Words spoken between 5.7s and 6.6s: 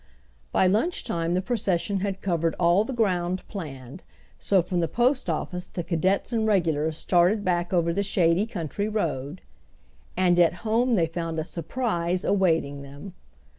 cadets and